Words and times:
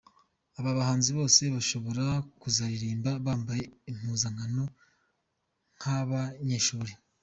Aba 0.57 0.71
bahanzi 0.77 1.09
bose 1.17 1.41
bashobora 1.55 2.05
kuzaririmba 2.41 3.11
bambaye 3.25 3.63
impuzankano 3.89 4.63
nk'abanyeshuri. 5.75 6.91